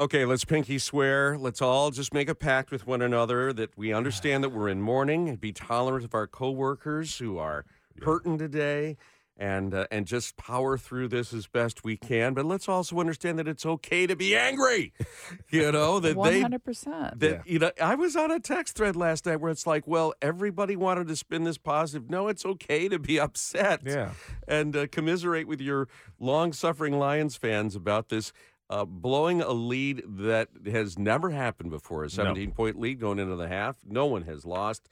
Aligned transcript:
Okay, 0.00 0.24
let's 0.24 0.44
pinky 0.44 0.78
swear. 0.78 1.36
Let's 1.36 1.60
all 1.60 1.90
just 1.90 2.14
make 2.14 2.28
a 2.28 2.34
pact 2.34 2.70
with 2.70 2.86
one 2.86 3.02
another 3.02 3.52
that 3.52 3.76
we 3.76 3.92
understand 3.92 4.44
that 4.44 4.50
we're 4.50 4.68
in 4.68 4.80
mourning 4.80 5.28
and 5.28 5.40
be 5.40 5.52
tolerant 5.52 6.04
of 6.04 6.14
our 6.14 6.28
coworkers 6.28 7.18
who 7.18 7.36
are 7.36 7.64
hurting 8.02 8.38
today 8.38 8.96
and 9.36 9.74
uh, 9.74 9.88
and 9.90 10.06
just 10.06 10.36
power 10.36 10.78
through 10.78 11.08
this 11.08 11.32
as 11.32 11.48
best 11.48 11.82
we 11.82 11.96
can. 11.96 12.32
But 12.32 12.44
let's 12.44 12.68
also 12.68 13.00
understand 13.00 13.40
that 13.40 13.48
it's 13.48 13.66
okay 13.66 14.06
to 14.06 14.14
be 14.14 14.36
angry. 14.36 14.92
You 15.50 15.72
know 15.72 15.98
that 16.00 16.14
One 16.16 16.32
they 16.32 16.40
hundred 16.42 16.62
percent. 16.62 17.18
that 17.20 17.46
you 17.48 17.58
know 17.58 17.72
I 17.82 17.94
was 17.96 18.14
on 18.14 18.30
a 18.30 18.38
text 18.38 18.76
thread 18.76 18.94
last 18.94 19.26
night 19.26 19.40
where 19.40 19.50
it's 19.50 19.66
like, 19.66 19.86
well, 19.88 20.12
everybody 20.22 20.76
wanted 20.76 21.08
to 21.08 21.16
spin 21.16 21.42
this 21.42 21.58
positive. 21.58 22.08
No, 22.08 22.28
it's 22.28 22.44
okay 22.46 22.88
to 22.88 22.98
be 23.00 23.18
upset. 23.18 23.80
Yeah. 23.84 24.12
and 24.46 24.76
uh, 24.76 24.86
commiserate 24.92 25.48
with 25.48 25.60
your 25.60 25.88
long-suffering 26.20 26.98
Lions 26.98 27.36
fans 27.36 27.74
about 27.74 28.10
this. 28.10 28.32
Uh, 28.70 28.84
blowing 28.84 29.40
a 29.40 29.52
lead 29.52 30.02
that 30.06 30.48
has 30.66 30.98
never 30.98 31.30
happened 31.30 31.70
before, 31.70 32.04
a 32.04 32.10
17 32.10 32.50
point 32.52 32.78
lead 32.78 33.00
going 33.00 33.18
into 33.18 33.34
the 33.36 33.48
half. 33.48 33.76
No 33.86 34.04
one 34.06 34.22
has 34.22 34.44
lost 34.44 34.88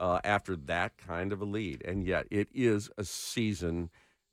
uh, 0.00 0.18
after 0.24 0.56
that 0.56 0.96
kind 0.98 1.32
of 1.32 1.40
a 1.40 1.44
lead. 1.44 1.82
And 1.84 2.04
yet 2.04 2.26
it 2.30 2.48
is 2.52 2.90
a 2.98 3.04
season 3.04 3.90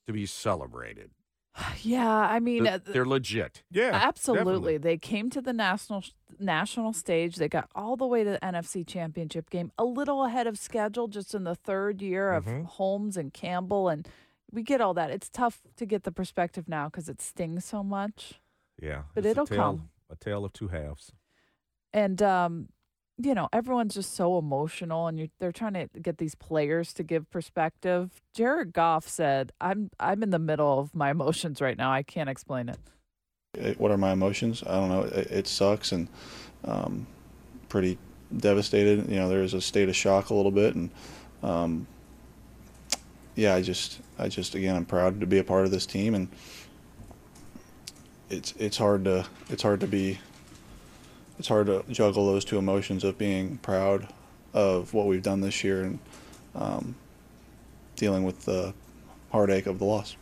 to 0.07 0.13
be 0.13 0.25
celebrated. 0.25 1.11
Yeah, 1.83 2.07
I 2.09 2.39
mean, 2.39 2.63
Th- 2.63 2.75
uh, 2.87 2.91
They're 2.91 3.05
legit. 3.05 3.63
Yeah. 3.71 3.91
absolutely. 3.93 4.43
definitely. 4.45 4.77
They 4.77 4.97
came 4.97 5.29
to 5.31 5.41
the 5.41 5.53
national 5.53 6.03
national 6.39 6.93
stage. 6.93 7.35
They 7.37 7.47
got 7.49 7.69
all 7.75 7.95
the 7.97 8.05
way 8.07 8.23
to 8.23 8.31
the 8.31 8.39
NFC 8.39 8.85
Championship 8.85 9.49
game, 9.49 9.71
a 9.77 9.85
little 9.85 10.25
ahead 10.25 10.47
of 10.47 10.57
schedule, 10.57 11.07
just 11.07 11.33
in 11.35 11.43
the 11.43 11.55
third 11.55 12.01
year 12.01 12.31
of 12.33 12.45
Mhm. 12.45 12.65
Holmes 12.65 13.15
and 13.17 13.33
Campbell, 13.33 13.89
and 13.89 14.07
we 14.51 14.61
get 14.63 14.81
all 14.81 14.93
that. 14.95 15.09
It's 15.11 15.29
tough 15.29 15.61
to 15.77 15.85
get 15.85 16.03
the 16.03 16.11
perspective 16.11 16.67
now 16.67 16.89
because 16.89 17.09
it 17.09 17.21
stings 17.21 17.63
so 17.65 17.83
much. 17.83 18.39
Yeah. 18.81 19.03
But 19.15 19.25
it's 19.25 19.31
it'll 19.31 19.43
a 19.45 19.47
tale, 19.47 19.57
come. 19.57 19.89
A 20.09 20.15
tale 20.15 20.45
of 20.45 20.53
two 20.53 20.67
halves. 20.69 21.11
and 21.93 22.21
um 22.21 22.69
you 23.19 23.33
know 23.33 23.49
everyone's 23.51 23.95
just 23.95 24.13
so 24.15 24.37
emotional 24.37 25.07
and 25.07 25.19
you 25.19 25.29
they're 25.39 25.51
trying 25.51 25.73
to 25.73 25.87
get 26.01 26.17
these 26.19 26.35
players 26.35 26.93
to 26.93 27.01
give 27.03 27.27
perspective 27.31 28.21
jared 28.35 28.71
goff 28.73 29.07
said 29.07 29.51
i'm 29.59 29.89
i'm 29.99 30.21
in 30.21 30.29
the 30.29 30.37
middle 30.37 30.77
of 30.79 30.93
my 30.93 31.09
emotions 31.09 31.59
right 31.59 31.77
now 31.79 31.91
i 31.91 32.03
can't 32.03 32.29
explain 32.29 32.69
it 32.69 32.77
It- 33.55 33.79
what 33.79 33.89
are 33.89 33.97
my 33.97 34.11
emotions? 34.11 34.61
I 34.67 34.73
don't 34.79 34.89
know. 34.89 35.01
It, 35.03 35.27
it 35.31 35.47
sucks 35.47 35.91
and 35.91 36.07
um, 36.63 37.07
pretty 37.69 37.97
devastated. 38.35 39.09
You 39.09 39.15
know, 39.15 39.29
there's 39.29 39.55
a 39.55 39.61
state 39.61 39.89
of 39.89 39.95
shock 39.95 40.29
a 40.29 40.35
little 40.35 40.51
bit, 40.51 40.75
and 40.75 40.91
um, 41.41 41.87
yeah, 43.35 43.55
I 43.55 43.61
just, 43.63 43.99
I 44.19 44.27
just, 44.27 44.53
again, 44.53 44.75
I'm 44.75 44.85
proud 44.85 45.19
to 45.21 45.25
be 45.25 45.39
a 45.39 45.43
part 45.43 45.65
of 45.65 45.71
this 45.71 45.85
team, 45.87 46.13
and 46.13 46.27
it's, 48.29 48.53
it's 48.57 48.77
hard 48.77 49.05
to, 49.05 49.25
it's 49.49 49.63
hard 49.63 49.79
to 49.81 49.87
be, 49.87 50.19
it's 51.39 51.47
hard 51.47 51.67
to 51.67 51.83
juggle 51.89 52.25
those 52.27 52.43
two 52.45 52.57
emotions 52.57 53.03
of 53.03 53.17
being 53.17 53.57
proud 53.57 54.07
of 54.53 54.93
what 54.93 55.05
we've 55.07 55.21
done 55.23 55.41
this 55.41 55.63
year 55.63 55.83
and 55.83 55.99
um, 56.55 56.95
dealing 57.95 58.23
with 58.23 58.45
the 58.45 58.73
heartache 59.31 59.67
of 59.67 59.77
the 59.79 59.85
loss. 59.85 60.15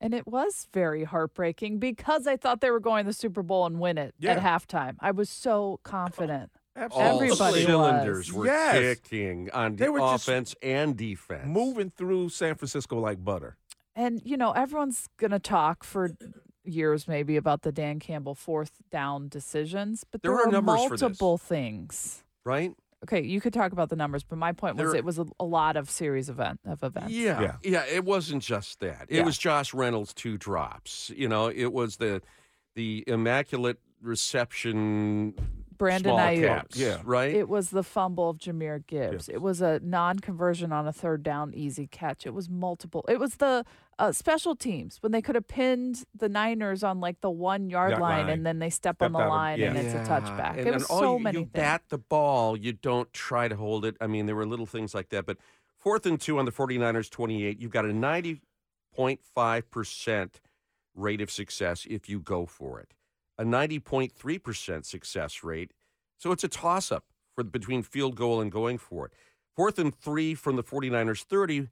and 0.00 0.14
it 0.14 0.26
was 0.26 0.68
very 0.72 1.04
heartbreaking 1.04 1.78
because 1.78 2.26
i 2.26 2.36
thought 2.36 2.60
they 2.60 2.70
were 2.70 2.78
going 2.80 3.04
to 3.04 3.08
the 3.10 3.14
super 3.14 3.42
bowl 3.42 3.66
and 3.66 3.80
win 3.80 3.96
it 3.98 4.14
Yeah. 4.20 4.32
at 4.32 4.42
halftime 4.42 4.96
i 5.00 5.10
was 5.10 5.28
so 5.30 5.80
confident 5.82 6.50
All 6.92 7.16
Everybody 7.20 7.64
cylinders 7.64 8.30
was. 8.32 8.36
were 8.36 8.46
Yes. 8.46 8.98
kicking 9.00 9.50
on 9.52 9.74
They 9.76 9.86
the 9.86 9.92
were 9.92 9.98
just 9.98 10.28
offense 10.28 10.54
and 10.62 10.96
defense. 10.96 11.46
Moving 11.48 11.90
through 11.90 12.28
San 12.28 12.54
Francisco 12.54 13.00
like 13.00 13.24
butter. 13.24 13.56
and 13.96 14.20
you 14.24 14.36
know 14.36 14.52
everyone's 14.52 15.08
going 15.18 15.32
to 15.32 15.40
talk 15.40 15.82
for 15.82 16.10
years 16.68 17.08
maybe 17.08 17.36
about 17.36 17.62
the 17.62 17.72
dan 17.72 17.98
campbell 17.98 18.34
fourth 18.34 18.72
down 18.90 19.28
decisions 19.28 20.04
but 20.10 20.22
There 20.22 20.32
there, 20.32 20.40
are 20.42 20.46
were 20.46 20.52
numbers 20.52 20.84
for 20.84 20.90
this. 20.90 21.00
multiple 21.02 21.38
things 21.38 22.22
right? 22.44 22.72
okay, 23.04 23.22
you 23.22 23.40
could 23.40 23.52
talk 23.52 23.70
about 23.70 23.90
the 23.90 23.94
numbers, 23.96 24.24
but 24.24 24.36
my 24.38 24.50
point 24.50 24.74
was 24.76 24.92
it 24.92 25.04
was 25.04 25.20
a, 25.20 25.26
a 25.38 25.44
lot 25.44 25.76
of 25.76 25.88
series 25.88 26.28
event 26.28 26.58
of 26.66 26.82
events. 26.82 27.12
Yeah, 27.12 27.40
yeah, 27.40 27.56
Yeah. 27.62 27.84
It 27.86 28.04
wasn't 28.04 28.42
just 28.42 28.80
that. 28.80 29.06
It 29.08 29.18
Yeah. 29.18 29.22
was 29.24 29.38
Josh 29.38 29.72
Reynolds' 29.72 30.12
two 30.12 30.36
drops. 30.36 31.12
You 31.14 31.28
know, 31.28 31.46
it 31.48 31.72
was 31.72 31.98
the 31.98 32.22
the 32.74 33.04
immaculate 33.06 33.78
reception. 34.02 35.34
Brandon 35.78 36.10
small 36.10 36.18
Aiyuk. 36.18 36.46
caps, 36.46 36.76
Yeah. 36.76 36.98
right. 37.04 37.34
It 37.34 37.48
was 37.48 37.70
the 37.70 37.82
fumble 37.82 38.30
of 38.30 38.38
Jahmyr 38.38 38.84
Gibbs. 38.86 39.28
Yes. 39.28 39.34
It 39.36 39.40
was 39.40 39.60
a 39.62 39.80
non-conversion 39.82 40.72
on 40.72 40.86
a 40.88 40.92
third 40.92 41.22
down 41.22 41.54
easy 41.54 41.86
catch. 41.86 42.26
It 42.26 42.34
was 42.34 42.50
multiple. 42.50 43.04
It 43.08 43.18
was 43.20 43.36
the 43.36 43.64
uh, 43.98 44.12
special 44.12 44.54
teams 44.54 44.98
when 45.00 45.12
they 45.12 45.22
could 45.22 45.34
have 45.34 45.48
pinned 45.48 46.04
the 46.14 46.28
Niners 46.28 46.82
on 46.84 47.00
like 47.00 47.20
the 47.20 47.30
one 47.30 47.70
yard 47.70 47.90
Yard 47.92 48.02
line, 48.02 48.26
line. 48.26 48.30
and 48.30 48.44
then 48.46 48.58
they 48.58 48.70
step 48.70 49.00
on 49.02 49.12
the 49.12 49.18
out 49.18 49.24
of- 49.26 49.30
line 49.30 49.60
and 49.60 49.74
yeah. 49.76 49.80
it's 49.82 49.94
a 49.94 49.98
touchback. 50.12 50.58
And, 50.58 50.66
it 50.68 50.74
was 50.74 50.84
all 50.84 51.00
so 51.00 51.16
you, 51.16 51.22
many 51.22 51.38
you 51.38 51.44
things. 51.44 51.52
bat 51.52 51.82
the 51.88 51.98
ball. 51.98 52.56
You 52.56 52.72
don't 52.72 53.12
try 53.12 53.48
to 53.48 53.56
hold 53.56 53.84
it. 53.84 53.96
I 54.00 54.06
mean, 54.06 54.26
there 54.26 54.36
were 54.36 54.46
little 54.46 54.66
things 54.66 54.94
like 54.94 55.08
that. 55.10 55.26
But 55.26 55.38
fourth 55.76 56.06
and 56.06 56.20
two 56.20 56.38
on 56.38 56.44
the 56.44 56.52
49ers 56.52 57.10
28, 57.10 57.58
you've 57.60 57.70
got 57.72 57.84
a 57.84 57.88
90.5% 58.96 60.30
rate 60.94 61.20
of 61.20 61.30
success 61.30 61.86
if 61.88 62.08
you 62.08 62.18
go 62.20 62.46
for 62.46 62.80
it, 62.80 62.94
a 63.38 63.44
90.3% 63.44 64.84
success 64.84 65.44
rate. 65.44 65.72
So 66.16 66.32
it's 66.32 66.44
a 66.44 66.48
toss 66.48 66.90
up 66.90 67.04
for 67.34 67.44
between 67.44 67.82
field 67.82 68.16
goal 68.16 68.40
and 68.40 68.50
going 68.50 68.78
for 68.78 69.06
it. 69.06 69.12
Fourth 69.54 69.78
and 69.78 69.94
three 69.94 70.34
from 70.34 70.56
the 70.56 70.62
49ers 70.62 71.24
30. 71.24 71.68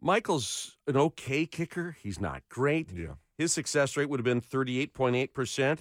Michael's 0.00 0.78
an 0.86 0.96
okay 0.96 1.46
kicker. 1.46 1.96
He's 2.02 2.20
not 2.20 2.42
great. 2.48 2.90
Yeah. 2.92 3.14
His 3.36 3.52
success 3.52 3.96
rate 3.96 4.08
would 4.08 4.20
have 4.20 4.24
been 4.24 4.40
38.8%. 4.40 5.78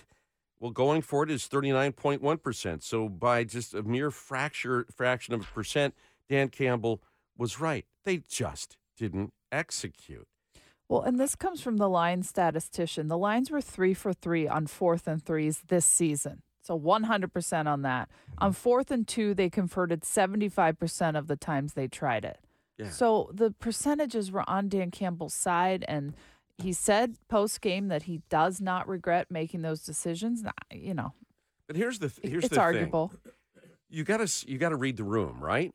Well, 0.59 0.72
going 0.72 1.01
for 1.01 1.23
it 1.23 1.31
is 1.31 1.47
39.1%. 1.47 2.83
So 2.83 3.09
by 3.09 3.44
just 3.45 3.73
a 3.73 3.83
mere 3.83 4.11
fracture, 4.11 4.85
fraction 4.95 5.33
of 5.33 5.41
a 5.41 5.45
percent, 5.45 5.95
Dan 6.29 6.50
Campbell 6.50 7.01
was 7.38 7.59
right. 7.59 7.85
They 8.06 8.23
just 8.29 8.77
didn't 8.97 9.33
execute. 9.51 10.27
Well, 10.89 11.03
and 11.03 11.19
this 11.19 11.35
comes 11.35 11.61
from 11.61 11.77
the 11.77 11.88
Lions 11.88 12.27
statistician. 12.27 13.07
The 13.07 13.17
Lions 13.17 13.51
were 13.51 13.61
three 13.61 13.94
for 13.94 14.11
three 14.11 14.47
on 14.47 14.66
fourth 14.66 15.07
and 15.07 15.23
threes 15.23 15.61
this 15.67 15.85
season. 15.85 16.41
So 16.63 16.77
100% 16.77 17.67
on 17.67 17.83
that. 17.83 18.09
On 18.39 18.51
fourth 18.53 18.91
and 18.91 19.07
two, 19.07 19.33
they 19.33 19.50
converted 19.50 20.01
75% 20.01 21.17
of 21.17 21.27
the 21.27 21.35
times 21.35 21.73
they 21.73 21.88
tried 21.88 22.25
it. 22.25 22.39
Yeah. 22.77 22.89
So 22.89 23.29
the 23.33 23.51
percentages 23.51 24.31
were 24.31 24.47
on 24.50 24.67
Dan 24.67 24.89
Campbell's 24.89 25.33
side. 25.33 25.85
And 25.88 26.16
he 26.57 26.73
said 26.73 27.16
post 27.27 27.61
game 27.61 27.88
that 27.89 28.03
he 28.03 28.21
does 28.29 28.59
not 28.59 28.88
regret 28.88 29.27
making 29.29 29.61
those 29.61 29.83
decisions. 29.83 30.44
You 30.71 30.94
know, 30.95 31.13
But 31.67 31.75
here's 31.75 32.00
the 32.00 32.11
here's 32.23 32.45
it's 32.45 32.56
the 32.56 32.61
arguable. 32.61 33.09
thing. 33.23 33.33
You 33.89 34.03
got 34.03 34.25
to 34.25 34.50
you 34.51 34.57
got 34.57 34.69
to 34.69 34.75
read 34.75 34.97
the 34.97 35.03
room, 35.03 35.39
right? 35.39 35.71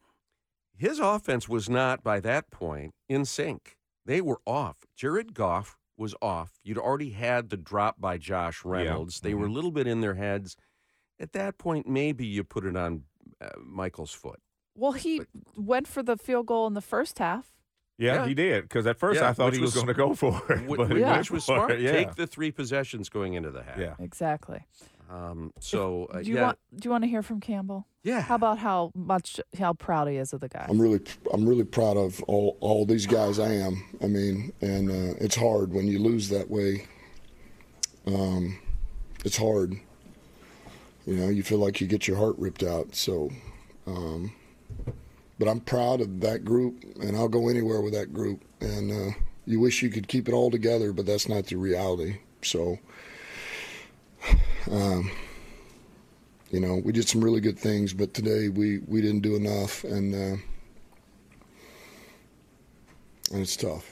His 0.76 0.98
offense 0.98 1.48
was 1.48 1.68
not 1.68 2.02
by 2.02 2.20
that 2.20 2.50
point 2.50 2.92
in 3.08 3.24
sync. 3.24 3.76
They 4.06 4.20
were 4.20 4.40
off. 4.46 4.84
Jared 4.96 5.34
Goff 5.34 5.78
was 5.96 6.14
off. 6.20 6.58
You'd 6.62 6.78
already 6.78 7.10
had 7.10 7.50
the 7.50 7.56
drop 7.56 8.00
by 8.00 8.18
Josh 8.18 8.64
Reynolds. 8.64 9.20
They 9.20 9.34
were 9.34 9.46
a 9.46 9.50
little 9.52 9.70
bit 9.70 9.86
in 9.86 10.00
their 10.00 10.14
heads. 10.14 10.56
At 11.20 11.32
that 11.32 11.58
point, 11.58 11.86
maybe 11.86 12.26
you 12.26 12.44
put 12.44 12.64
it 12.64 12.76
on 12.76 13.04
uh, 13.40 13.50
Michael's 13.64 14.12
foot. 14.12 14.40
Well, 14.74 14.92
he 14.92 15.22
went 15.56 15.86
for 15.86 16.02
the 16.02 16.16
field 16.16 16.46
goal 16.46 16.66
in 16.66 16.74
the 16.74 16.80
first 16.80 17.18
half. 17.18 17.52
Yeah, 17.98 18.14
Yeah. 18.14 18.26
he 18.26 18.34
did. 18.34 18.62
Because 18.64 18.86
at 18.86 18.98
first 18.98 19.20
Yeah, 19.20 19.28
I 19.28 19.32
thought 19.32 19.52
he 19.52 19.60
was, 19.60 19.68
was- 19.68 19.82
going 19.82 19.86
to 19.86 19.94
go 19.94 20.14
for 20.14 20.40
it. 20.52 20.58
Wh- 20.68 20.76
but 20.76 20.88
he 20.88 20.94
which 20.94 21.02
went 21.04 21.30
was 21.30 21.44
for 21.44 21.54
smart. 21.56 21.80
Yeah. 21.80 21.92
Take 21.92 22.14
the 22.16 22.26
three 22.26 22.50
possessions 22.50 23.08
going 23.08 23.34
into 23.34 23.50
the 23.50 23.62
half. 23.62 23.78
yeah. 23.78 23.94
Exactly. 23.98 24.66
Um, 25.10 25.52
so 25.60 26.06
uh, 26.06 26.22
do 26.22 26.28
you 26.30 26.36
yeah, 26.36 26.42
want 26.46 26.58
do 26.76 26.86
you 26.86 26.90
want 26.90 27.04
to 27.04 27.08
hear 27.08 27.22
from 27.22 27.38
Campbell? 27.38 27.86
yeah. 28.02 28.22
How 28.22 28.36
about 28.36 28.58
how 28.58 28.90
much 28.94 29.38
how 29.58 29.74
proud 29.74 30.08
he 30.08 30.16
is 30.16 30.32
of 30.32 30.40
the 30.40 30.48
guy? 30.48 30.64
I'm 30.68 30.80
really, 30.80 31.00
I'm 31.32 31.46
really 31.46 31.62
proud 31.64 31.98
of 31.98 32.22
all, 32.22 32.56
all 32.60 32.86
these 32.86 33.04
guys. 33.06 33.38
I 33.38 33.52
am. 33.52 33.84
I 34.02 34.06
mean, 34.06 34.52
and 34.62 34.90
uh, 34.90 35.14
it's 35.20 35.36
hard 35.36 35.72
when 35.74 35.86
you 35.88 35.98
lose 35.98 36.30
that 36.30 36.48
way. 36.50 36.86
Um, 38.06 38.58
it's 39.26 39.36
hard. 39.36 39.76
You 41.06 41.16
know, 41.16 41.28
you 41.28 41.42
feel 41.42 41.58
like 41.58 41.82
you 41.82 41.86
get 41.86 42.08
your 42.08 42.16
heart 42.16 42.36
ripped 42.38 42.62
out. 42.62 42.94
So, 42.94 43.30
um, 43.86 44.32
but 45.38 45.48
I'm 45.48 45.60
proud 45.60 46.00
of 46.00 46.20
that 46.20 46.44
group, 46.44 46.82
and 47.00 47.16
I'll 47.16 47.28
go 47.28 47.48
anywhere 47.48 47.80
with 47.80 47.92
that 47.94 48.12
group. 48.12 48.44
And 48.60 48.90
uh, 48.90 49.14
you 49.46 49.60
wish 49.60 49.82
you 49.82 49.90
could 49.90 50.08
keep 50.08 50.28
it 50.28 50.32
all 50.34 50.50
together, 50.50 50.92
but 50.92 51.06
that's 51.06 51.28
not 51.28 51.46
the 51.46 51.56
reality. 51.56 52.18
So, 52.42 52.78
um, 54.70 55.10
you 56.50 56.60
know, 56.60 56.76
we 56.76 56.92
did 56.92 57.08
some 57.08 57.22
really 57.22 57.40
good 57.40 57.58
things, 57.58 57.92
but 57.92 58.14
today 58.14 58.48
we, 58.48 58.78
we 58.86 59.00
didn't 59.00 59.20
do 59.22 59.34
enough, 59.36 59.84
and 59.84 60.14
uh, 60.14 60.36
and 63.32 63.42
it's 63.42 63.56
tough. 63.56 63.90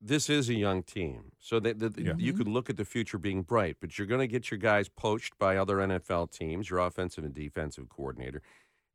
this 0.00 0.28
is 0.28 0.48
a 0.48 0.54
young 0.54 0.82
team, 0.82 1.32
so 1.38 1.60
that, 1.60 1.78
that 1.78 1.96
Yeah. 1.98 2.14
you 2.18 2.32
could 2.34 2.48
look 2.48 2.68
at 2.68 2.76
the 2.76 2.84
future 2.84 3.18
being 3.18 3.42
bright. 3.42 3.76
But 3.80 3.96
you're 3.98 4.06
going 4.06 4.20
to 4.20 4.26
get 4.26 4.50
your 4.50 4.58
guys 4.58 4.88
poached 4.88 5.38
by 5.38 5.56
other 5.56 5.76
NFL 5.76 6.30
teams, 6.30 6.68
your 6.70 6.80
offensive 6.80 7.24
and 7.24 7.32
defensive 7.34 7.88
coordinator. 7.88 8.42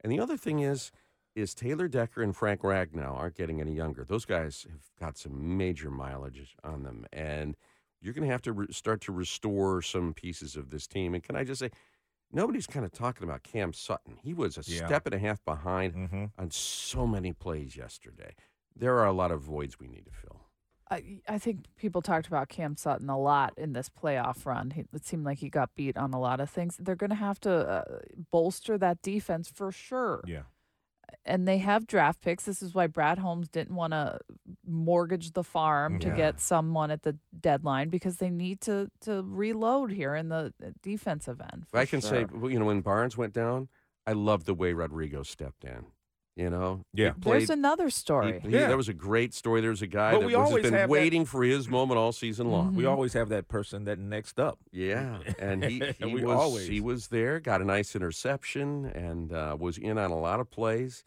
And 0.03 0.11
the 0.11 0.19
other 0.19 0.37
thing 0.37 0.59
is, 0.59 0.91
is 1.35 1.53
Taylor 1.53 1.87
Decker 1.87 2.21
and 2.21 2.35
Frank 2.35 2.61
Ragnow 2.61 3.15
aren't 3.17 3.35
getting 3.35 3.61
any 3.61 3.73
younger. 3.73 4.03
Those 4.03 4.25
guys 4.25 4.65
have 4.69 4.81
got 4.99 5.17
some 5.17 5.57
major 5.57 5.89
mileage 5.89 6.55
on 6.63 6.83
them, 6.83 7.05
and 7.13 7.55
you're 8.01 8.13
going 8.13 8.27
to 8.27 8.31
have 8.31 8.41
to 8.43 8.53
re- 8.53 8.67
start 8.71 9.01
to 9.01 9.11
restore 9.11 9.81
some 9.81 10.13
pieces 10.13 10.55
of 10.55 10.69
this 10.69 10.87
team. 10.87 11.13
And 11.13 11.23
can 11.23 11.35
I 11.35 11.43
just 11.43 11.59
say, 11.59 11.69
nobody's 12.31 12.67
kind 12.67 12.85
of 12.85 12.91
talking 12.91 13.23
about 13.23 13.43
Cam 13.43 13.73
Sutton. 13.73 14.17
He 14.21 14.33
was 14.33 14.57
a 14.57 14.63
Yeah. 14.65 14.85
step 14.87 15.05
and 15.05 15.15
a 15.15 15.19
half 15.19 15.43
behind 15.45 15.93
Mm-hmm. 15.93 16.25
on 16.37 16.51
so 16.51 17.05
many 17.07 17.33
plays 17.33 17.75
yesterday. 17.75 18.33
There 18.75 18.97
are 18.99 19.05
a 19.07 19.13
lot 19.13 19.31
of 19.31 19.41
voids 19.41 19.79
we 19.79 19.87
need 19.87 20.05
to 20.05 20.11
fill. 20.11 20.41
I, 20.91 21.19
I 21.27 21.37
think 21.37 21.65
people 21.77 22.01
talked 22.01 22.25
about 22.25 22.49
Cam 22.49 22.75
Sutton 22.75 23.09
a 23.09 23.19
lot 23.19 23.53
in 23.57 23.73
this 23.73 23.89
playoff 23.89 24.43
run. 24.45 24.71
He, 24.71 24.85
it 24.91 25.05
seemed 25.05 25.23
like 25.23 25.37
he 25.37 25.49
got 25.49 25.75
beat 25.75 25.95
on 25.97 26.13
a 26.13 26.19
lot 26.19 26.39
of 26.39 26.49
things. 26.49 26.77
They're 26.79 26.95
going 26.95 27.11
to 27.11 27.15
have 27.15 27.39
to 27.41 27.51
uh, 27.51 27.99
bolster 28.31 28.75
that 28.79 29.01
defense 29.03 29.51
for 29.53 29.71
sure. 29.71 30.23
Yeah. 30.25 30.43
And 31.29 31.47
they 31.47 31.59
have 31.59 31.85
draft 31.85 32.21
picks. 32.21 32.43
This 32.45 32.61
is 32.63 32.73
why 32.73 32.87
Brad 32.87 33.19
Holmes 33.19 33.47
didn't 33.49 33.75
want 33.75 33.93
to 33.93 34.19
mortgage 34.65 35.31
the 35.33 35.43
farm 35.43 35.99
to 35.99 36.07
Yeah. 36.07 36.15
get 36.15 36.39
someone 36.41 36.89
at 36.91 37.03
the 37.03 37.17
deadline 37.39 37.89
because 37.89 38.17
they 38.17 38.29
need 38.31 38.61
to, 38.61 38.89
to 39.01 39.23
reload 39.25 39.91
here 39.91 40.15
in 40.15 40.29
the 40.29 40.53
uh, 40.63 40.69
defensive 40.81 41.39
end. 41.53 41.67
I 41.73 41.85
can 41.85 42.01
say, 42.01 42.21
sure. 42.21 42.29
well, 42.39 42.51
you 42.51 42.57
know, 42.59 42.65
when 42.65 42.81
Barnes 42.81 43.15
went 43.15 43.33
down, 43.33 43.69
I 44.07 44.13
loved 44.13 44.47
the 44.47 44.53
way 44.55 44.73
Rodrigo 44.73 45.23
stepped 45.23 45.63
in. 45.63 45.85
You 46.35 46.49
know, 46.49 46.83
Yeah. 46.93 47.11
played- 47.11 47.41
there's 47.41 47.49
another 47.49 47.89
story. 47.89 48.39
he- 48.39 48.49
Yeah. 48.49 48.67
that 48.69 48.77
was 48.77 48.87
a 48.87 48.93
great 48.93 49.33
story. 49.33 49.59
There 49.61 49.71
was 49.71 49.81
a 49.81 49.87
guy 49.87 50.13
But 50.13 50.21
that 50.21 50.25
we 50.27 50.35
was 50.37 50.47
always 50.47 50.63
been 50.63 50.73
have 50.73 50.83
that- 50.83 50.89
waiting 50.89 51.25
for 51.25 51.43
his 51.43 51.67
moment 51.67 51.97
all 51.99 52.13
season 52.13 52.49
long. 52.49 52.75
We 52.75 52.85
Mhm. 52.85 52.89
always 52.91 53.11
have 53.13 53.27
that 53.29 53.49
person 53.49 53.83
that 53.83 53.99
next 53.99 54.39
up. 54.39 54.57
Yeah, 54.71 55.19
and 55.37 55.63
he, 55.65 55.79
he 55.99 56.05
We 56.05 56.23
was 56.23 56.35
always- 56.35 56.67
he 56.67 56.79
was 56.79 57.09
there, 57.09 57.39
got 57.41 57.61
a 57.61 57.65
nice 57.65 57.93
interception, 57.95 58.85
and 58.85 59.33
uh, 59.33 59.57
was 59.59 59.77
in 59.77 59.97
on 59.97 60.11
a 60.11 60.17
lot 60.17 60.39
of 60.39 60.49
plays. 60.49 61.03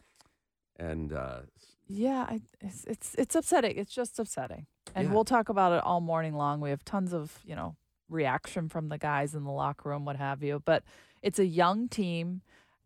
And 0.83 1.13
uh, 1.13 1.39
Yeah, 1.87 2.25
I, 2.29 2.41
it's, 2.61 2.85
it's 2.85 3.15
it's 3.15 3.35
upsetting. 3.35 3.77
It's 3.77 3.93
just 3.93 4.19
upsetting, 4.19 4.65
and 4.95 5.07
Yeah. 5.07 5.13
we'll 5.13 5.25
talk 5.25 5.49
about 5.49 5.71
it 5.73 5.83
all 5.83 6.01
morning 6.01 6.33
long. 6.35 6.59
We 6.61 6.69
have 6.71 6.83
tons 6.83 7.13
of 7.13 7.39
you 7.45 7.55
know 7.55 7.75
reaction 8.09 8.69
from 8.69 8.89
the 8.89 8.97
guys 8.97 9.33
in 9.35 9.43
the 9.43 9.51
locker 9.51 9.89
room, 9.89 10.05
what 10.05 10.15
have 10.17 10.43
you. 10.43 10.61
But 10.63 10.83
it's 11.21 11.39
a 11.39 11.45
young 11.45 11.87
team. 11.87 12.41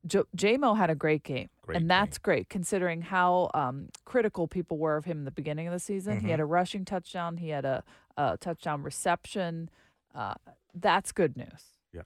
Jamo 0.07 0.77
had 0.77 0.89
a 0.89 0.95
great 0.95 1.23
game, 1.23 1.49
Great 1.63 1.77
and 1.77 1.89
that's 1.89 2.17
great 2.17 2.47
considering 2.49 3.01
how 3.01 3.49
um, 3.53 3.89
critical 4.05 4.47
people 4.47 4.77
were 4.77 4.95
of 4.95 5.03
him 5.05 5.17
in 5.19 5.25
the 5.25 5.31
beginning 5.31 5.67
of 5.67 5.73
the 5.73 5.79
season. 5.79 6.21
He 6.21 6.29
had 6.29 6.39
a 6.39 6.45
rushing 6.45 6.85
touchdown. 6.85 7.37
He 7.37 7.49
had 7.49 7.65
a, 7.65 7.83
a 8.15 8.37
touchdown 8.37 8.83
reception. 8.83 9.69
Uh, 10.15 10.35
that's 10.73 11.11
good 11.11 11.35
news. 11.35 11.63
Yeah, 11.91 12.03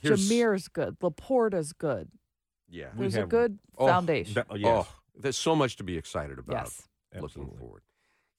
here's 0.00 0.28
Jahmyr's 0.28 0.68
good. 0.68 1.00
LaPorta's 1.00 1.72
good. 1.72 2.10
Yeah, 2.68 2.88
We 2.94 3.00
There's 3.00 3.16
a 3.16 3.20
have- 3.20 3.28
good 3.28 3.58
Oh, 3.76 3.86
foundation. 3.86 4.34
That- 4.34 4.46
oh, 4.50 4.56
yes. 4.56 4.86
oh, 4.88 4.94
there's 5.16 5.36
so 5.36 5.54
much 5.56 5.76
to 5.76 5.84
be 5.84 5.96
excited 5.96 6.38
about. 6.38 6.54
yes. 6.66 6.88
looking 7.14 7.24
Absolutely. 7.24 7.58
forward. 7.58 7.82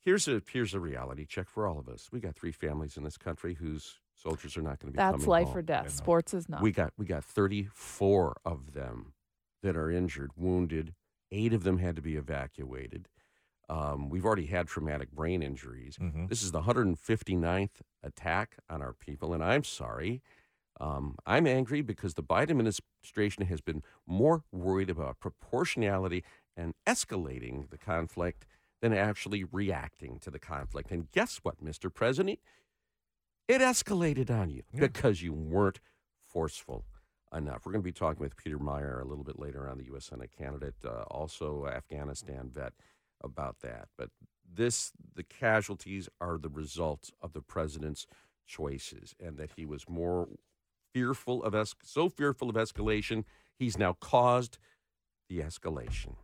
Here's 0.02 0.28
a 0.28 0.42
here's 0.52 0.74
a 0.74 0.80
reality 0.80 1.26
check 1.26 1.50
for 1.50 1.68
all 1.68 1.78
of 1.80 1.90
us. 1.90 2.10
We 2.12 2.20
got 2.20 2.36
three 2.36 2.52
families 2.52 2.96
in 2.98 3.04
this 3.04 3.18
country 3.18 3.56
whose 3.56 4.00
soldiers 4.16 4.56
are 4.58 4.62
not 4.62 4.80
going 4.80 4.94
to 4.94 4.94
be 4.94 4.98
That's 4.98 5.14
coming 5.16 5.28
life 5.28 5.48
home. 5.48 5.58
or 5.58 5.62
death. 5.64 5.86
know. 5.86 5.90
Sports 5.90 6.34
is 6.34 6.48
not. 6.48 6.62
We 6.62 6.72
got 6.72 6.94
we 6.98 7.06
got 7.06 7.24
34 7.26 8.38
of 8.46 8.74
them 8.74 9.14
that 9.64 9.76
are 9.76 9.90
injured, 9.92 10.32
wounded. 10.38 10.94
Eight 11.32 11.52
of 11.54 11.64
them 11.64 11.80
had 11.80 11.96
to 11.98 12.02
be 12.02 12.16
evacuated. 12.16 13.08
Um, 13.68 14.10
we've 14.10 14.26
already 14.26 14.46
had 14.46 14.68
traumatic 14.68 15.12
brain 15.12 15.44
injuries. 15.44 15.98
Mm-hmm. 15.98 16.28
This 16.28 16.42
is 16.42 16.52
the 16.52 16.62
159th 16.62 17.82
attack 18.04 18.58
on 18.70 18.82
our 18.82 18.94
people, 18.94 19.34
and 19.34 19.44
I'm 19.44 19.64
sorry. 19.64 20.22
Um, 20.80 21.16
I'm 21.26 21.46
angry 21.46 21.82
because 21.82 22.14
the 22.14 22.24
Biden 22.24 22.52
administration 22.52 23.46
has 23.46 23.62
been 23.62 23.84
more 24.08 24.44
worried 24.52 24.90
about 24.90 25.20
proportionality 25.20 26.24
and 26.56 26.74
escalating 26.88 27.70
the 27.70 27.78
conflict 27.78 28.46
than 28.82 28.94
actually 28.94 29.44
reacting 29.44 30.20
to 30.20 30.32
the 30.32 30.40
conflict. 30.40 30.92
And 30.92 31.12
guess 31.12 31.38
what, 31.44 31.64
Mr. 31.64 31.94
President? 31.94 32.40
It 33.48 33.62
escalated 33.62 34.30
on 34.30 34.50
you 34.50 34.64
Yeah. 34.74 34.82
because 34.82 35.22
you 35.22 35.34
weren't 35.34 35.80
forceful 36.20 36.86
enough. 37.34 37.66
We're 37.66 37.74
going 37.74 37.82
to 37.82 37.88
be 37.88 37.92
talking 37.92 38.22
with 38.22 38.38
Peter 38.38 38.58
Meijer 38.58 39.02
a 39.02 39.06
little 39.06 39.24
bit 39.24 39.40
later 39.40 39.68
on, 39.68 39.78
the 39.80 39.86
U.S. 39.86 40.06
Senate 40.06 40.32
candidate, 40.32 40.76
uh, 40.86 41.04
also 41.10 41.66
Afghanistan 41.68 42.50
vet, 42.54 42.74
about 43.22 43.60
that. 43.62 43.90
But 43.98 44.12
this, 44.52 44.92
the 45.16 45.24
casualties 45.24 46.08
are 46.22 46.38
the 46.38 46.50
results 46.50 47.12
of 47.22 47.34
the 47.34 47.42
president's 47.42 48.08
choices, 48.48 49.14
and 49.20 49.38
that 49.38 49.52
he 49.58 49.66
was 49.66 49.90
more 49.90 50.28
fearful 50.94 51.44
of 51.44 51.56
es- 51.56 51.76
so 51.84 52.10
fearful 52.10 52.50
of 52.50 52.56
escalation, 52.56 53.24
he's 53.58 53.78
now 53.78 53.94
caused 54.00 54.58
the 55.30 55.40
escalation. 55.40 56.16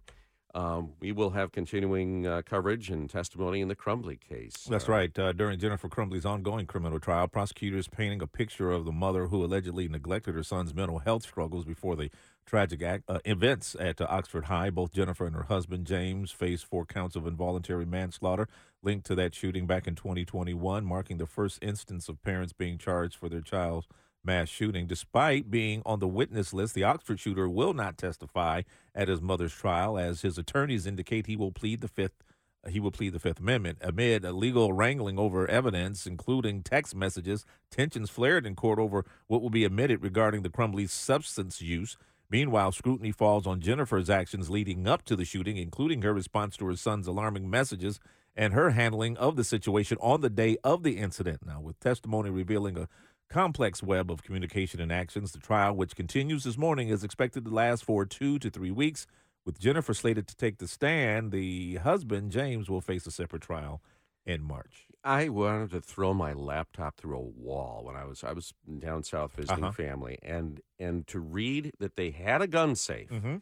Um, 0.53 0.93
we 1.01 1.11
will 1.11 1.31
have 1.31 1.51
continuing 1.51 2.25
uh, 2.25 2.41
coverage 2.45 2.89
and 2.89 3.09
testimony 3.09 3.59
in 3.59 3.67
the 3.67 3.75
Crumbley 3.75 4.17
case. 4.21 4.53
That's 4.69 4.87
Uh, 4.87 4.91
right. 4.93 5.19
Uh, 5.19 5.33
during 5.33 5.59
Jennifer 5.59 5.89
Crumbley's 5.89 6.25
ongoing 6.25 6.65
criminal 6.65 6.97
trial, 6.97 7.27
prosecutors 7.27 7.89
painting 7.89 8.21
a 8.21 8.27
picture 8.27 8.71
of 8.71 8.85
the 8.85 8.93
mother 8.93 9.27
who 9.27 9.43
allegedly 9.43 9.89
neglected 9.89 10.33
her 10.33 10.43
son's 10.43 10.73
mental 10.73 10.99
health 10.99 11.23
struggles 11.23 11.65
before 11.65 11.97
the 11.97 12.09
tragic 12.45 12.81
act, 12.81 13.03
uh, 13.09 13.19
events 13.25 13.75
at 13.81 13.99
uh, 13.99 14.07
Oxford 14.09 14.45
High. 14.45 14.69
Both 14.69 14.93
Jennifer 14.93 15.25
and 15.25 15.35
her 15.35 15.43
husband, 15.43 15.85
James, 15.85 16.31
face 16.31 16.63
four 16.63 16.85
counts 16.85 17.17
of 17.17 17.27
involuntary 17.27 17.85
manslaughter 17.85 18.47
linked 18.81 19.05
to 19.07 19.15
that 19.15 19.35
shooting 19.35 19.67
back 19.67 19.87
in 19.87 19.95
2021, 19.95 20.85
marking 20.85 21.17
the 21.17 21.25
first 21.25 21.59
instance 21.61 22.07
of 22.07 22.21
parents 22.23 22.53
being 22.53 22.77
charged 22.77 23.15
for 23.17 23.27
their 23.27 23.41
child's 23.41 23.89
mass 24.25 24.49
shooting. 24.49 24.87
Despite 24.87 25.51
being 25.51 25.81
on 25.85 25.99
the 25.99 26.07
witness 26.07 26.53
list, 26.53 26.73
the 26.73 26.83
Oxford 26.83 27.19
shooter 27.19 27.47
will 27.47 27.73
not 27.73 27.97
testify 27.97 28.63
at 28.93 29.07
his 29.07 29.21
mother's 29.21 29.53
trial, 29.53 29.97
as 29.97 30.21
his 30.21 30.37
attorneys 30.37 30.87
indicate 30.87 31.27
he 31.27 31.35
will 31.35 31.51
plead 31.51 31.81
the 31.81 31.87
fifth 31.87 32.23
he 32.69 32.79
will 32.79 32.91
plead 32.91 33.13
the 33.13 33.19
Fifth 33.19 33.39
Amendment. 33.39 33.77
Amid 33.81 34.25
a 34.25 34.31
legal 34.31 34.73
wrangling 34.73 35.19
over 35.19 35.47
evidence, 35.47 36.07
including 36.07 36.63
text 36.63 36.95
messages, 36.95 37.45
tensions 37.69 38.09
flared 38.09 38.45
in 38.45 38.55
court 38.55 38.79
over 38.79 39.05
what 39.27 39.41
will 39.41 39.49
be 39.49 39.65
admitted 39.65 40.01
regarding 40.03 40.41
the 40.41 40.49
Crumbley's 40.49 40.91
substance 40.91 41.61
use. 41.61 41.97
Meanwhile, 42.29 42.71
scrutiny 42.71 43.11
falls 43.11 43.45
on 43.45 43.61
Jennifer's 43.61 44.09
actions 44.09 44.49
leading 44.49 44.87
up 44.87 45.05
to 45.05 45.15
the 45.15 45.25
shooting, 45.25 45.57
including 45.57 46.01
her 46.01 46.13
response 46.13 46.57
to 46.57 46.65
her 46.65 46.75
son's 46.75 47.07
alarming 47.07 47.49
messages 47.49 47.99
and 48.35 48.53
her 48.53 48.71
handling 48.71 49.15
of 49.17 49.35
the 49.35 49.43
situation 49.43 49.97
on 50.01 50.21
the 50.21 50.29
day 50.29 50.57
of 50.63 50.83
the 50.83 50.97
incident. 50.97 51.45
Now, 51.45 51.61
with 51.61 51.79
testimony 51.79 52.29
revealing 52.29 52.77
a 52.77 52.89
complex 53.29 53.81
web 53.83 54.11
of 54.11 54.23
communication 54.23 54.79
and 54.79 54.91
actions, 54.91 55.31
the 55.31 55.39
trial, 55.39 55.75
which 55.75 55.95
continues 55.95 56.43
this 56.43 56.57
morning, 56.57 56.89
is 56.89 57.03
expected 57.03 57.45
to 57.45 57.51
last 57.51 57.83
for 57.83 58.05
two 58.05 58.39
to 58.39 58.49
three 58.49 58.71
weeks. 58.71 59.07
With 59.45 59.59
Jennifer 59.59 59.93
slated 59.93 60.27
to 60.27 60.35
take 60.35 60.57
the 60.57 60.67
stand, 60.67 61.31
the 61.31 61.75
husband, 61.75 62.31
James, 62.31 62.67
will 62.69 62.81
face 62.81 63.05
a 63.05 63.11
separate 63.11 63.43
trial 63.43 63.81
in 64.25 64.41
March. 64.43 64.87
I 65.03 65.29
wanted 65.29 65.69
to 65.71 65.81
throw 65.81 66.15
my 66.15 66.33
laptop 66.33 66.97
through 66.97 67.17
a 67.17 67.21
wall 67.21 67.81
when 67.83 67.95
I 67.95 68.05
was 68.05 68.23
I 68.23 68.31
was 68.33 68.53
down 68.79 69.03
south 69.03 69.33
visiting 69.35 69.63
Uh-huh. 69.63 69.71
family, 69.73 70.17
and 70.23 70.61
and 70.79 71.05
to 71.07 71.19
read 71.19 71.73
that 71.79 71.95
they 71.95 72.09
had 72.09 72.41
a 72.41 72.47
gun 72.47 72.75
safe 72.75 73.09
Mm-hmm. 73.11 73.35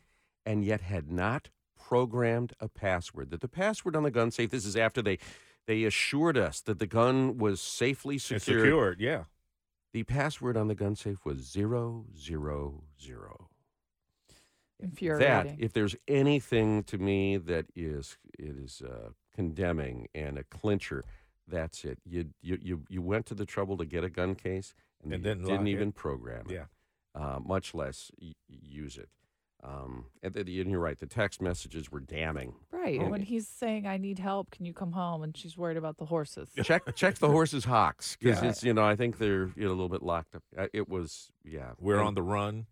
and 0.46 0.66
yet 0.66 0.82
had 0.82 1.10
not 1.10 1.50
programmed 1.80 2.52
a 2.60 2.68
password. 2.68 3.30
That 3.32 3.40
the 3.40 3.48
password 3.48 3.96
on 3.96 4.04
the 4.04 4.12
gun 4.12 4.30
safe. 4.32 4.50
This 4.50 4.66
is 4.66 4.76
after 4.76 5.02
they 5.02 5.20
they 5.68 5.86
assured 5.86 6.38
us 6.38 6.60
that 6.60 6.80
the 6.80 6.88
gun 6.88 7.38
was 7.38 7.62
safely 7.62 8.16
It's 8.16 8.26
secured. 8.26 8.60
secured, 8.66 9.00
yeah. 9.00 9.24
The 9.94 10.04
password 10.04 10.58
on 10.58 10.68
the 10.68 10.76
gun 10.76 10.96
safe 10.96 11.24
was 11.24 11.40
zero 11.40 12.06
zero 12.18 12.84
zero. 13.02 13.50
That 15.20 15.46
if 15.60 15.72
there's 15.74 15.96
anything 16.08 16.84
to 16.86 16.98
me 16.98 17.38
that 17.38 17.68
is 17.76 18.18
it 18.38 18.58
is 18.58 18.82
uh, 18.82 19.10
condemning 19.34 20.08
and 20.16 20.38
a 20.38 20.44
clincher, 20.44 21.06
that's 21.48 21.86
it. 21.86 22.00
You 22.06 22.30
you 22.42 22.58
you 22.62 22.82
you 22.90 23.02
went 23.02 23.26
to 23.28 23.36
the 23.36 23.46
trouble 23.46 23.78
to 23.78 23.86
get 23.86 24.04
a 24.04 24.10
gun 24.10 24.36
case 24.36 24.74
and, 25.04 25.14
And 25.14 25.24
you 25.24 25.30
didn't 25.30 25.44
didn't, 25.46 25.58
lock 25.60 25.68
it. 25.68 25.70
even 25.70 25.92
program 25.92 26.46
it. 26.50 26.54
Yeah. 26.54 26.66
Uh, 27.16 27.40
much 27.40 27.76
less 27.76 28.12
y- 28.20 28.34
use 28.50 28.98
it. 28.98 29.10
Um, 29.64 30.06
and, 30.22 30.34
then- 30.34 30.48
and 30.48 30.70
you're 30.72 30.80
right. 30.80 31.00
The 31.00 31.06
text 31.08 31.42
messages 31.42 31.90
were 31.92 32.02
damning. 32.02 32.54
Right. 32.72 33.00
Oh. 33.02 33.08
When 33.10 33.22
he's 33.22 33.48
saying, 33.48 33.88
I 33.88 33.96
need 33.98 34.20
help, 34.20 34.52
can 34.52 34.66
you 34.66 34.74
come 34.74 34.92
home? 34.92 35.24
And 35.24 35.36
she's 35.38 35.58
worried 35.58 35.78
about 35.78 35.98
the 35.98 36.06
horses. 36.06 36.50
check 36.64 36.84
check 36.96 37.16
the 37.16 37.30
horse's 37.30 37.64
hocks 37.66 38.18
because 38.20 38.44
Yeah. 38.44 38.50
it's 38.50 38.64
you 38.64 38.74
know 38.74 38.84
I 38.84 38.96
think 38.98 39.18
they're 39.20 39.52
you 39.56 39.64
know, 39.64 39.70
a 39.70 39.70
little 39.70 39.88
bit 39.90 40.04
locked 40.04 40.36
up. 40.36 40.44
Uh, 40.58 40.68
it 40.74 40.90
was 40.90 41.32
yeah. 41.46 41.72
We're 41.80 42.00
And- 42.00 42.08
on 42.08 42.16
the 42.16 42.24
run. 42.24 42.66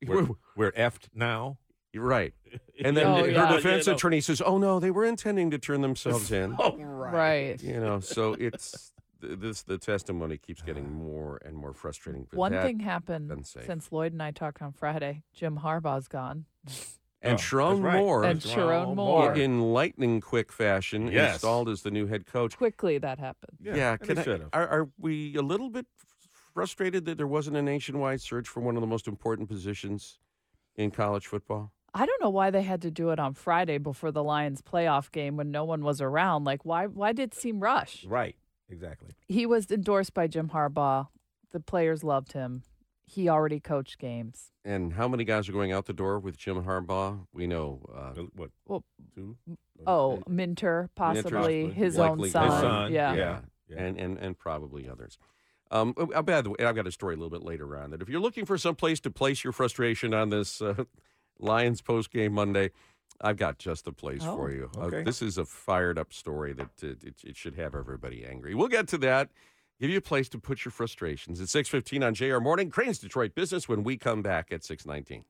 We're, 0.06 0.28
we're 0.56 0.72
effed 0.72 1.08
now. 1.14 1.58
You're 1.92 2.04
right. 2.06 2.32
And 2.82 2.96
then 2.96 3.06
Oh, 3.06 3.16
her 3.16 3.28
yeah. 3.30 3.52
defense 3.56 3.86
You 3.86 3.92
know. 3.92 3.96
attorney 3.96 4.20
says, 4.22 4.40
"Oh 4.40 4.56
no, 4.56 4.80
they 4.80 4.90
were 4.90 5.04
intending 5.04 5.50
to 5.50 5.58
turn 5.58 5.82
themselves 5.82 6.32
in." 6.32 6.56
Oh, 6.58 6.74
Right. 6.78 7.62
you 7.62 7.78
know, 7.78 8.00
so 8.00 8.32
it's 8.32 8.70
th- 8.70 8.99
this 9.20 9.62
the 9.62 9.78
testimony 9.78 10.36
keeps 10.38 10.62
getting 10.62 10.86
ah. 10.86 10.88
more 11.04 11.40
and 11.44 11.56
more 11.56 11.72
frustrating. 11.74 12.26
but 12.30 12.38
One 12.38 12.52
that- 12.52 12.62
thing 12.64 12.80
happened 12.80 13.30
unsafe. 13.30 13.66
since 13.66 13.90
Lloyd 13.92 14.12
and 14.12 14.22
I 14.22 14.30
talked 14.30 14.62
on 14.62 14.72
Friday. 14.72 15.22
Jim 15.32 15.58
Harbaugh's 15.58 16.08
gone. 16.08 16.46
and 17.22 17.34
Oh, 17.34 17.36
Sherrone 17.36 17.70
that's 17.74 17.80
right. 17.82 17.98
Moore, 18.00 18.24
And 18.24 18.40
Sherrone 18.40 18.94
Moore. 18.96 19.32
in 19.34 19.60
lightning 19.72 20.20
quick 20.20 20.50
fashion, 20.52 21.08
Yes. 21.08 21.34
installed 21.34 21.68
as 21.68 21.82
the 21.82 21.90
new 21.90 22.06
head 22.06 22.26
coach. 22.26 22.56
Quickly 22.56 22.98
that 22.98 23.18
happened. 23.18 23.58
Yeah, 23.62 23.92
and 23.92 24.00
can 24.00 24.14
they 24.16 24.20
I- 24.22 24.24
should 24.24 24.40
have. 24.40 24.50
are, 24.52 24.68
are 24.68 24.88
we 24.98 25.34
a 25.36 25.42
little 25.42 25.68
bit 25.70 25.86
frustrated 26.54 27.04
that 27.04 27.16
there 27.16 27.26
wasn't 27.26 27.56
a 27.56 27.62
nationwide 27.62 28.20
search 28.20 28.48
for 28.48 28.60
one 28.60 28.76
of 28.76 28.80
the 28.80 28.86
most 28.86 29.06
important 29.06 29.48
positions 29.48 30.18
in 30.76 30.90
college 30.90 31.26
football? 31.26 31.72
I 31.92 32.06
don't 32.06 32.20
know 32.22 32.30
why 32.30 32.50
they 32.50 32.62
had 32.62 32.82
to 32.82 32.90
do 32.90 33.10
it 33.10 33.18
on 33.18 33.34
Friday 33.34 33.76
before 33.78 34.12
the 34.12 34.22
Lions 34.22 34.62
playoff 34.62 35.10
game 35.10 35.36
when 35.36 35.50
no 35.50 35.64
one 35.64 35.82
was 35.82 36.00
around. 36.00 36.44
Like 36.44 36.64
why 36.64 36.86
why 36.86 37.12
did 37.12 37.32
it 37.32 37.34
seem 37.34 37.58
rushed? 37.60 38.04
Right. 38.06 38.36
Exactly. 38.70 39.10
He 39.28 39.46
was 39.46 39.70
endorsed 39.70 40.14
by 40.14 40.26
Jim 40.26 40.50
Harbaugh. 40.50 41.08
The 41.52 41.60
players 41.60 42.04
loved 42.04 42.32
him. 42.32 42.62
He 43.04 43.28
already 43.28 43.58
coached 43.58 43.98
games. 43.98 44.52
And 44.64 44.92
how 44.92 45.08
many 45.08 45.24
guys 45.24 45.48
are 45.48 45.52
going 45.52 45.72
out 45.72 45.86
the 45.86 45.92
door 45.92 46.20
with 46.20 46.36
Jim 46.36 46.62
Harbaugh? 46.62 47.26
We 47.32 47.48
know. 47.48 47.80
Uh, 47.92 48.22
What? 48.36 48.50
Well, 48.66 48.84
Two? 49.14 49.36
Oh, 49.86 50.22
Minter, 50.28 50.90
possibly 50.94 51.30
possibly. 51.32 51.70
his 51.72 51.96
Likely 51.96 52.12
own 52.12 52.18
his 52.24 52.32
son. 52.32 52.50
son, 52.60 52.92
Yeah. 52.92 53.14
yeah, 53.14 53.40
Yeah. 53.68 53.78
and 53.82 53.98
and 53.98 54.18
and 54.18 54.38
probably 54.38 54.88
others. 54.88 55.18
Um, 55.72 55.94
uh, 55.96 56.22
by 56.22 56.40
the 56.42 56.50
way, 56.50 56.56
I've 56.60 56.74
got 56.76 56.86
a 56.86 56.92
story 56.92 57.14
a 57.14 57.16
little 57.16 57.30
bit 57.30 57.42
later 57.42 57.76
on 57.76 57.90
that 57.90 58.02
if 58.02 58.08
you're 58.08 58.20
looking 58.20 58.44
for 58.44 58.58
some 58.58 58.74
place 58.76 59.00
to 59.00 59.10
place 59.10 59.42
your 59.42 59.52
frustration 59.52 60.12
on 60.14 60.28
this 60.30 60.60
uh, 60.62 60.84
Lions 61.40 61.80
post 61.80 62.10
game 62.12 62.32
Monday, 62.34 62.70
I've 63.20 63.36
got 63.36 63.58
just 63.58 63.84
the 63.84 63.92
place 63.92 64.22
Oh, 64.24 64.36
for 64.36 64.50
you. 64.50 64.70
Uh, 64.78 64.88
this 65.04 65.20
is 65.22 65.38
a 65.38 65.44
fired 65.44 65.98
up 65.98 66.12
story 66.12 66.52
that 66.54 66.70
uh, 66.82 66.88
it, 67.02 67.14
it 67.24 67.36
should 67.36 67.54
have 67.56 67.74
everybody 67.74 68.24
angry. 68.24 68.54
We'll 68.54 68.68
get 68.68 68.88
to 68.88 68.98
that. 68.98 69.28
Give 69.80 69.90
you 69.90 69.98
a 69.98 70.02
place 70.02 70.28
to 70.30 70.38
put 70.38 70.64
your 70.64 70.72
frustrations. 70.72 71.40
It's 71.40 71.52
6:15 71.52 72.04
on 72.06 72.14
JR 72.14 72.38
Morning, 72.38 72.70
Crane's 72.70 72.98
Detroit 72.98 73.34
Business 73.34 73.68
when 73.68 73.82
we 73.82 73.96
come 73.96 74.20
back 74.22 74.52
at 74.52 74.60
6:19. 74.62 75.24